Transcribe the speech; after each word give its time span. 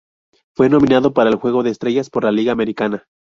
Fue 0.55 0.67
nominado 0.67 1.13
para 1.13 1.29
el 1.29 1.35
Juego 1.35 1.61
de 1.61 1.69
Estrellas 1.69 2.09
por 2.09 2.23
la 2.23 2.31
Liga 2.31 2.51
Americana. 2.51 3.05